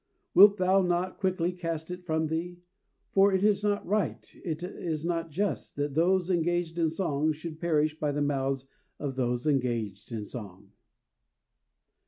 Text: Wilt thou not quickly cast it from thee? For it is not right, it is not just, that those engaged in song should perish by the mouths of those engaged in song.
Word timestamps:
Wilt 0.33 0.57
thou 0.57 0.81
not 0.81 1.19
quickly 1.19 1.51
cast 1.51 1.91
it 1.91 2.07
from 2.07 2.25
thee? 2.25 2.57
For 3.11 3.31
it 3.31 3.43
is 3.43 3.63
not 3.63 3.85
right, 3.85 4.33
it 4.43 4.63
is 4.63 5.05
not 5.05 5.29
just, 5.29 5.75
that 5.75 5.93
those 5.93 6.31
engaged 6.31 6.79
in 6.79 6.89
song 6.89 7.33
should 7.33 7.59
perish 7.61 7.99
by 7.99 8.11
the 8.11 8.19
mouths 8.19 8.67
of 8.97 9.15
those 9.15 9.45
engaged 9.45 10.11
in 10.11 10.25
song. 10.25 10.71